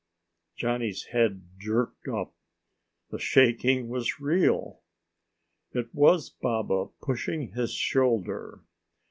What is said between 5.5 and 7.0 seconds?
It was Baba